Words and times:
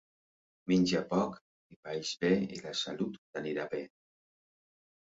Menja 0.71 1.01
poc 1.11 1.35
i 1.75 1.79
paeix 1.83 2.15
bé 2.25 2.33
i 2.59 2.63
la 2.65 2.75
salut 2.83 3.23
t'anirà 3.31 3.71
bé. 3.77 3.85